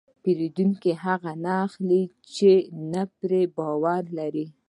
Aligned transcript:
پیرودونکی 0.23 0.91
هغه 1.05 1.31
نه 1.43 1.53
اخلي 1.65 2.03
چې 2.35 2.51
نه 2.91 3.03
پرې 3.17 3.41
باور 3.57 4.03
لري. 4.17 4.45